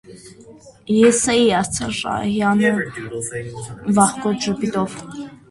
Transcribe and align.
-Ես 1.03 1.19
էի,- 1.33 1.51
ասաց 1.57 1.93
Շահյանը 1.99 2.73
վախկոտ 4.01 4.43
ժպիտով: 4.49 4.99